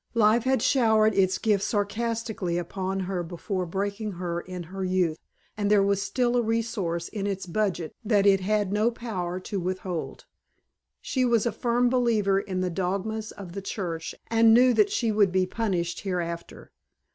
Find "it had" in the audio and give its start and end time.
8.25-8.73